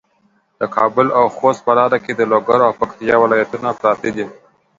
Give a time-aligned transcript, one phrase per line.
[0.59, 4.25] د کابل او خوست په لاره کې د لوګر او پکتیا ولایتونه پراته دي.